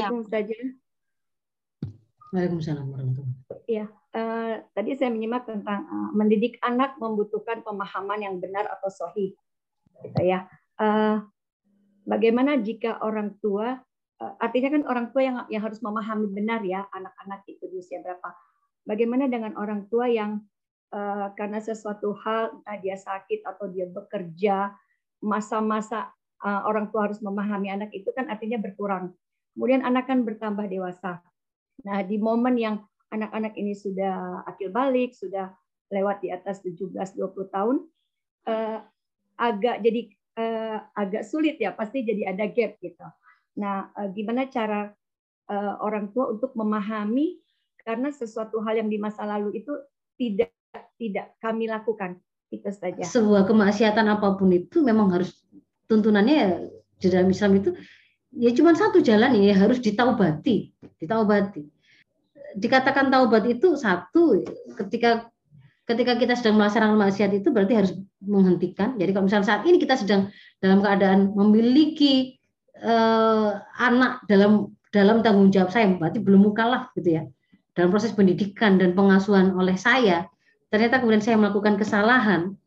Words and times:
Assalamualaikum 0.00 0.32
saja. 0.32 0.58
Waalaikumsalam 2.30 2.86
warahmatullahi 2.88 3.38
Iya, 3.66 3.86
uh, 4.14 4.54
tadi 4.72 4.90
saya 4.94 5.10
menyimak 5.10 5.50
tentang 5.50 5.82
uh, 5.86 6.10
mendidik 6.14 6.56
anak 6.62 6.94
membutuhkan 6.96 7.60
pemahaman 7.66 8.22
yang 8.22 8.38
benar 8.38 8.70
atau 8.70 8.88
sahih, 8.90 9.34
gitu 10.06 10.22
ya. 10.22 10.46
Uh, 10.78 11.26
bagaimana 12.06 12.56
jika 12.62 13.02
orang 13.02 13.34
tua, 13.42 13.82
uh, 14.22 14.34
artinya 14.38 14.78
kan 14.78 14.82
orang 14.86 15.06
tua 15.10 15.22
yang 15.22 15.36
yang 15.50 15.62
harus 15.62 15.82
memahami 15.82 16.30
benar 16.30 16.62
ya 16.62 16.86
anak-anak 16.94 17.44
itu 17.50 17.66
di 17.66 17.82
usia 17.82 17.98
berapa. 18.00 18.30
Bagaimana 18.86 19.28
dengan 19.28 19.58
orang 19.58 19.90
tua 19.90 20.06
yang 20.06 20.40
uh, 20.94 21.34
karena 21.34 21.58
sesuatu 21.60 22.14
hal 22.24 22.62
entah 22.62 22.78
dia 22.78 22.94
sakit 22.94 23.42
atau 23.42 23.68
dia 23.70 23.90
bekerja, 23.90 24.70
masa-masa 25.20 26.14
uh, 26.46 26.62
orang 26.66 26.88
tua 26.94 27.10
harus 27.10 27.18
memahami 27.18 27.74
anak 27.74 27.90
itu 27.90 28.08
kan 28.14 28.30
artinya 28.30 28.56
berkurang. 28.58 29.14
Kemudian 29.60 29.84
anak 29.84 30.08
kan 30.08 30.24
bertambah 30.24 30.72
dewasa. 30.72 31.20
Nah, 31.84 32.00
di 32.00 32.16
momen 32.16 32.56
yang 32.56 32.80
anak-anak 33.12 33.60
ini 33.60 33.76
sudah 33.76 34.40
akil 34.48 34.72
balik, 34.72 35.12
sudah 35.12 35.52
lewat 35.92 36.24
di 36.24 36.32
atas 36.32 36.64
17-20 36.64 36.96
tahun, 37.52 37.84
eh, 38.48 38.80
agak 39.36 39.84
jadi 39.84 40.00
eh, 40.40 40.78
agak 40.96 41.28
sulit 41.28 41.60
ya, 41.60 41.76
pasti 41.76 42.08
jadi 42.08 42.32
ada 42.32 42.48
gap 42.48 42.80
gitu. 42.80 43.04
Nah, 43.60 43.92
eh, 44.00 44.08
gimana 44.16 44.48
cara 44.48 44.96
eh, 45.52 45.74
orang 45.84 46.08
tua 46.16 46.32
untuk 46.32 46.56
memahami 46.56 47.36
karena 47.84 48.08
sesuatu 48.08 48.64
hal 48.64 48.80
yang 48.80 48.88
di 48.88 48.96
masa 48.96 49.28
lalu 49.28 49.60
itu 49.60 49.76
tidak 50.16 50.56
tidak 50.96 51.36
kami 51.36 51.68
lakukan 51.68 52.16
itu 52.48 52.72
saja. 52.72 53.04
Sebuah 53.04 53.44
kemaksiatan 53.44 54.08
apa 54.08 54.40
pun 54.40 54.56
itu 54.56 54.80
memang 54.80 55.12
harus 55.12 55.36
tuntunannya 55.84 56.36
ya 56.40 56.48
di 56.96 57.06
dalam 57.12 57.28
Islam 57.28 57.60
itu 57.60 57.76
ya 58.34 58.50
cuma 58.54 58.74
satu 58.76 59.02
jalan 59.02 59.34
ya 59.38 59.54
harus 59.58 59.82
ditaubati, 59.82 60.70
ditaubati 60.98 61.66
dikatakan 62.56 63.12
taubat 63.12 63.46
itu 63.46 63.78
satu 63.78 64.42
ketika 64.74 65.30
ketika 65.86 66.14
kita 66.18 66.34
sedang 66.38 66.58
melaksanakan 66.58 66.98
maksiat 66.98 67.30
itu 67.34 67.50
berarti 67.50 67.74
harus 67.74 67.92
menghentikan. 68.22 68.94
Jadi 68.94 69.10
kalau 69.10 69.26
misalnya 69.26 69.46
saat 69.46 69.62
ini 69.66 69.76
kita 69.82 69.98
sedang 69.98 70.30
dalam 70.62 70.78
keadaan 70.82 71.34
memiliki 71.34 72.38
eh, 72.78 73.50
anak 73.78 74.22
dalam 74.30 74.70
dalam 74.90 75.22
tanggung 75.22 75.50
jawab 75.54 75.70
saya, 75.70 75.90
berarti 75.98 76.22
belum 76.22 76.50
mukalaf 76.50 76.94
gitu 76.98 77.18
ya. 77.18 77.22
Dalam 77.74 77.94
proses 77.94 78.14
pendidikan 78.14 78.78
dan 78.78 78.94
pengasuhan 78.94 79.54
oleh 79.54 79.78
saya, 79.78 80.26
ternyata 80.70 80.98
kemudian 80.98 81.22
saya 81.22 81.38
melakukan 81.38 81.78
kesalahan, 81.78 82.58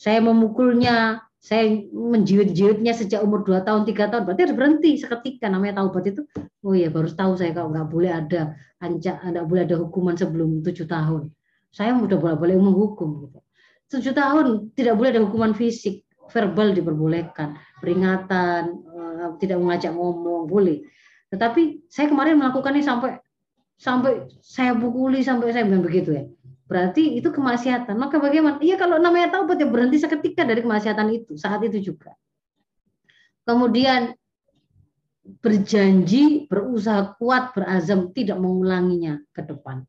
saya 0.00 0.24
memukulnya, 0.24 1.24
saya 1.38 1.86
menjiut-jiutnya 1.94 2.90
sejak 2.90 3.22
umur 3.22 3.46
2 3.46 3.62
tahun, 3.62 3.86
tiga 3.86 4.10
tahun, 4.10 4.26
berarti 4.26 4.42
harus 4.50 4.56
berhenti 4.58 4.90
seketika. 4.98 5.46
Namanya 5.46 5.80
taubat 5.80 6.10
itu, 6.10 6.26
oh 6.66 6.74
ya 6.74 6.90
baru 6.90 7.08
tahu 7.14 7.38
saya 7.38 7.54
kalau 7.54 7.70
nggak 7.70 7.88
boleh 7.88 8.10
ada 8.10 8.58
ancak, 8.82 9.22
nggak 9.22 9.46
boleh 9.46 9.62
ada 9.62 9.76
hukuman 9.78 10.14
sebelum 10.18 10.60
tujuh 10.66 10.90
tahun. 10.90 11.30
Saya 11.70 11.94
sudah 11.94 12.18
boleh-boleh 12.18 12.58
menghukum. 12.58 13.08
Gitu. 13.28 13.38
Tujuh 13.88 14.12
tahun 14.18 14.74
tidak 14.74 14.98
boleh 14.98 15.10
ada 15.14 15.22
hukuman 15.22 15.54
fisik, 15.54 16.02
verbal 16.28 16.74
diperbolehkan, 16.74 17.54
peringatan, 17.78 18.62
eh, 18.82 19.28
tidak 19.38 19.62
mengajak 19.62 19.94
ngomong, 19.94 20.50
boleh. 20.50 20.82
Tetapi 21.30 21.86
saya 21.86 22.10
kemarin 22.10 22.40
melakukannya 22.40 22.82
sampai 22.82 23.20
sampai 23.78 24.26
saya 24.42 24.74
pukuli 24.74 25.22
sampai 25.22 25.54
saya 25.54 25.62
bilang 25.62 25.86
begitu 25.86 26.10
ya 26.10 26.26
berarti 26.68 27.16
itu 27.16 27.32
kemaksiatan. 27.32 27.96
Maka 27.96 28.20
bagaimana? 28.20 28.60
Iya 28.60 28.76
kalau 28.76 29.00
namanya 29.00 29.32
taubat 29.32 29.56
ya 29.58 29.66
berhenti 29.66 29.98
seketika 29.98 30.44
dari 30.44 30.60
kemaksiatan 30.60 31.08
itu 31.10 31.34
saat 31.40 31.64
itu 31.64 31.80
juga. 31.92 32.12
Kemudian 33.48 34.12
berjanji, 35.40 36.44
berusaha 36.48 37.16
kuat, 37.16 37.56
berazam 37.56 38.12
tidak 38.12 38.36
mengulanginya 38.36 39.20
ke 39.32 39.44
depan. 39.44 39.84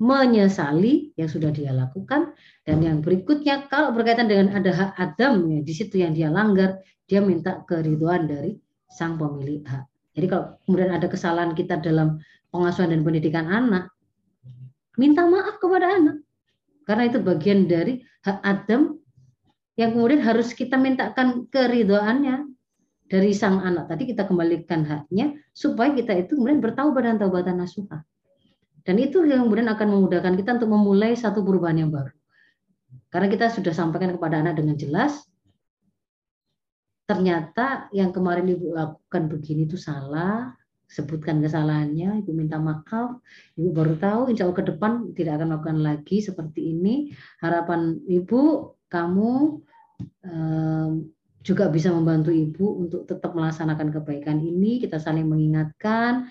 Menyesali 0.00 1.12
yang 1.20 1.28
sudah 1.28 1.52
dia 1.52 1.76
lakukan 1.76 2.32
dan 2.64 2.80
yang 2.80 3.04
berikutnya 3.04 3.68
kalau 3.68 3.92
berkaitan 3.92 4.32
dengan 4.32 4.56
ada 4.56 4.72
hak 4.72 4.90
Adam 4.96 5.44
ya 5.52 5.60
di 5.60 5.72
situ 5.76 6.00
yang 6.00 6.16
dia 6.16 6.32
langgar, 6.32 6.80
dia 7.04 7.20
minta 7.20 7.60
keriduan 7.68 8.24
dari 8.24 8.56
sang 8.88 9.20
pemilik 9.20 9.60
hak. 9.68 9.84
Jadi 10.16 10.26
kalau 10.32 10.56
kemudian 10.64 10.90
ada 10.96 11.04
kesalahan 11.04 11.52
kita 11.52 11.84
dalam 11.84 12.16
pengasuhan 12.48 12.96
dan 12.96 13.04
pendidikan 13.04 13.44
anak, 13.44 13.92
minta 14.96 15.26
maaf 15.26 15.60
kepada 15.60 15.86
anak. 16.00 16.16
Karena 16.88 17.06
itu 17.06 17.18
bagian 17.22 17.70
dari 17.70 18.02
hak 18.26 18.38
Adam 18.42 18.98
yang 19.78 19.94
kemudian 19.94 20.20
harus 20.24 20.50
kita 20.52 20.74
mintakan 20.74 21.46
keridoannya 21.48 22.50
dari 23.10 23.34
sang 23.34 23.62
anak. 23.62 23.90
Tadi 23.90 24.10
kita 24.10 24.26
kembalikan 24.26 24.86
haknya 24.86 25.34
supaya 25.54 25.94
kita 25.94 26.14
itu 26.14 26.38
kemudian 26.38 26.62
bertaubat 26.62 27.02
dan 27.06 27.16
taubatan 27.18 27.58
nasuha. 27.62 28.02
Dan 28.86 28.96
itu 28.96 29.22
yang 29.26 29.44
kemudian 29.46 29.68
akan 29.70 29.88
memudahkan 29.92 30.34
kita 30.40 30.56
untuk 30.62 30.70
memulai 30.72 31.12
satu 31.14 31.44
perubahan 31.44 31.84
yang 31.84 31.90
baru. 31.92 32.14
Karena 33.10 33.26
kita 33.26 33.50
sudah 33.50 33.74
sampaikan 33.74 34.14
kepada 34.14 34.38
anak 34.40 34.58
dengan 34.62 34.78
jelas, 34.78 35.26
ternyata 37.10 37.90
yang 37.90 38.14
kemarin 38.14 38.46
ibu 38.46 38.70
lakukan 38.70 39.26
begini 39.26 39.66
itu 39.66 39.74
salah, 39.74 40.54
sebutkan 40.90 41.38
kesalahannya, 41.38 42.26
ibu 42.26 42.34
minta 42.34 42.58
maaf, 42.58 43.22
ibu 43.54 43.70
baru 43.70 43.94
tahu, 43.94 44.34
insya 44.34 44.50
Allah 44.50 44.58
ke 44.58 44.66
depan 44.74 45.14
tidak 45.14 45.38
akan 45.38 45.46
melakukan 45.54 45.78
lagi 45.78 46.18
seperti 46.18 46.74
ini. 46.74 47.14
Harapan 47.38 48.02
ibu, 48.10 48.74
kamu 48.90 49.62
um, 50.26 50.90
juga 51.46 51.70
bisa 51.70 51.94
membantu 51.94 52.34
ibu 52.34 52.82
untuk 52.82 53.06
tetap 53.06 53.38
melaksanakan 53.38 53.94
kebaikan 53.94 54.42
ini. 54.42 54.82
Kita 54.82 54.98
saling 54.98 55.30
mengingatkan, 55.30 56.26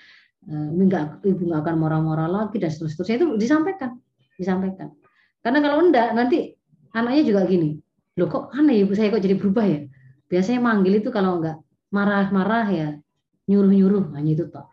um, 0.52 0.76
enggak, 0.76 1.24
ibu 1.24 1.40
nggak 1.40 1.64
akan 1.64 1.76
marah-marah 1.80 2.28
lagi 2.28 2.60
dan 2.60 2.68
seterusnya 2.68 3.16
itu 3.16 3.28
disampaikan, 3.40 3.96
disampaikan. 4.36 4.92
Karena 5.40 5.64
kalau 5.64 5.88
enggak 5.88 6.12
nanti 6.20 6.52
anaknya 6.92 7.24
juga 7.24 7.48
gini, 7.48 7.80
loh 8.20 8.28
kok 8.28 8.52
aneh 8.52 8.84
ibu 8.84 8.92
saya 8.92 9.08
kok 9.08 9.24
jadi 9.24 9.40
berubah 9.40 9.64
ya? 9.64 9.88
Biasanya 10.28 10.60
manggil 10.60 11.00
itu 11.00 11.16
kalau 11.16 11.40
enggak 11.40 11.64
marah-marah 11.96 12.68
ya 12.70 12.90
nyuruh-nyuruh 13.50 14.14
hanya 14.14 14.32
itu 14.38 14.46
toh. 14.54 14.70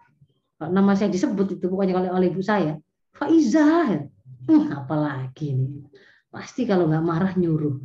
Nama 0.61 0.93
saya 0.93 1.09
disebut 1.09 1.57
itu 1.57 1.65
pokoknya 1.69 1.97
oleh 1.97 2.11
oleh 2.13 2.27
ibu 2.29 2.45
saya. 2.45 2.77
Faiza. 3.17 4.05
Hmm, 4.47 4.69
apalagi 4.73 5.57
ini. 5.57 5.89
Pasti 6.29 6.69
kalau 6.69 6.85
nggak 6.87 7.05
marah 7.05 7.33
nyuruh. 7.33 7.81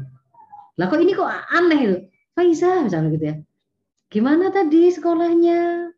Lah 0.75 0.85
kok 0.91 0.99
ini 0.99 1.15
kok 1.15 1.31
aneh 1.31 1.79
itu. 1.79 1.97
Faiza 2.35 2.83
misalnya 2.83 3.09
gitu 3.15 3.25
ya. 3.31 3.35
Gimana 4.11 4.51
tadi 4.51 4.91
sekolahnya? 4.91 5.91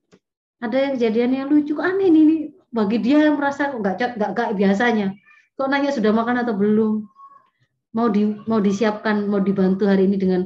Ada 0.62 0.78
yang 0.80 0.92
kejadian 0.96 1.32
yang 1.34 1.48
lucu, 1.50 1.74
kok 1.74 1.84
aneh 1.84 2.08
ini. 2.14 2.54
Bagi 2.70 3.02
dia 3.02 3.26
yang 3.30 3.42
merasa 3.42 3.74
nggak 3.74 4.18
nggak 4.18 4.30
nggak 4.38 4.50
biasanya. 4.58 5.18
Kok 5.58 5.70
nanya 5.70 5.94
sudah 5.94 6.14
makan 6.14 6.42
atau 6.42 6.54
belum? 6.58 7.06
Mau 7.94 8.10
di 8.10 8.26
mau 8.50 8.58
disiapkan, 8.58 9.30
mau 9.30 9.42
dibantu 9.42 9.86
hari 9.86 10.10
ini 10.10 10.18
dengan 10.18 10.42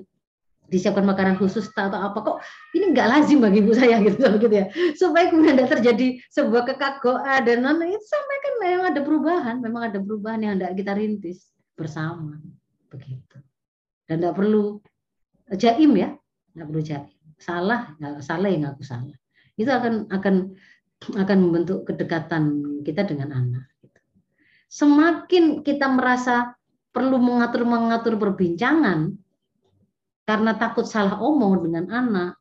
disiapkan 0.67 1.07
makanan 1.07 1.39
khusus 1.39 1.71
atau 1.71 1.95
apa 1.95 2.19
kok 2.19 2.37
ini 2.75 2.91
nggak 2.91 3.07
lazim 3.07 3.39
bagi 3.39 3.63
ibu 3.63 3.71
saya 3.71 3.99
gitu 4.05 4.19
gitu 4.39 4.55
ya. 4.55 4.65
Supaya 4.93 5.31
kemudian 5.31 5.55
tidak 5.55 5.79
terjadi 5.79 6.07
sebuah 6.31 6.63
kekagoan 6.67 7.41
dan 7.47 7.63
non 7.63 7.79
itu 7.83 8.03
sampai 8.03 8.37
kan 8.43 8.53
memang 8.59 8.85
ada 8.91 9.01
perubahan 9.01 9.55
memang 9.63 9.81
ada 9.89 9.99
perubahan 10.03 10.39
yang 10.43 10.53
tidak 10.59 10.73
kita 10.75 10.91
rintis 10.95 11.39
bersama 11.79 12.35
begitu. 12.91 13.39
Dan 14.07 14.23
tidak 14.23 14.35
perlu 14.35 14.79
jaim 15.55 15.91
ya 15.95 16.09
nggak 16.55 16.67
perlu 16.67 16.81
jaim. 16.83 17.15
Salah 17.39 17.95
nggak 17.97 18.23
salah 18.23 18.47
ya 18.51 18.57
ngaku 18.67 18.83
salah. 18.83 19.17
Itu 19.55 19.71
akan 19.71 20.11
akan 20.11 20.35
akan 20.97 21.37
membentuk 21.37 21.85
kedekatan 21.85 22.43
kita 22.81 23.05
dengan 23.05 23.29
anak 23.29 23.69
gitu. 23.85 23.99
semakin 24.67 25.61
kita 25.61 25.85
merasa 25.93 26.57
perlu 26.89 27.21
mengatur 27.21 27.63
mengatur 27.69 28.17
perbincangan 28.17 29.13
karena 30.27 30.59
takut 30.59 30.83
salah 30.83 31.23
omong 31.23 31.63
dengan 31.63 31.87
anak, 31.87 32.35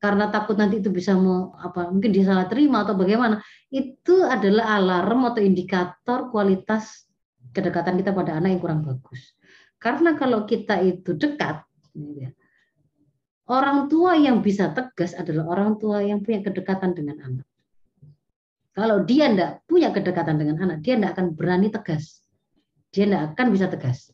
karena 0.00 0.32
takut 0.32 0.56
nanti 0.56 0.80
itu 0.80 0.88
bisa 0.88 1.12
mau 1.12 1.52
apa 1.60 1.92
mungkin 1.92 2.08
dia 2.08 2.24
salah 2.24 2.48
terima 2.48 2.88
atau 2.88 2.96
bagaimana 2.96 3.44
itu 3.68 4.24
adalah 4.24 4.80
alarm 4.80 5.28
atau 5.28 5.44
indikator 5.44 6.32
kualitas 6.32 7.04
kedekatan 7.52 8.00
kita 8.00 8.16
pada 8.16 8.40
anak 8.40 8.56
yang 8.56 8.60
kurang 8.64 8.80
bagus. 8.80 9.36
Karena 9.76 10.16
kalau 10.16 10.48
kita 10.48 10.80
itu 10.80 11.12
dekat 11.12 11.68
ya, 12.16 12.32
orang 13.52 13.92
tua 13.92 14.16
yang 14.16 14.40
bisa 14.40 14.72
tegas 14.72 15.12
adalah 15.12 15.52
orang 15.52 15.76
tua 15.76 16.00
yang 16.00 16.24
punya 16.24 16.40
kedekatan 16.40 16.96
dengan 16.96 17.20
anak. 17.20 17.48
Kalau 18.72 19.04
dia 19.04 19.28
tidak 19.28 19.60
punya 19.68 19.92
kedekatan 19.92 20.40
dengan 20.40 20.56
anak 20.64 20.80
dia 20.80 20.96
tidak 20.96 21.20
akan 21.20 21.36
berani 21.36 21.68
tegas. 21.68 22.24
Dia 22.88 23.04
tidak 23.04 23.36
akan 23.36 23.46
bisa 23.52 23.68
tegas 23.68 24.08